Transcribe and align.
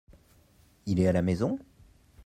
Il 0.87 0.99
est 0.99 1.05
à 1.05 1.11
la 1.13 1.21
maison? 1.21 1.59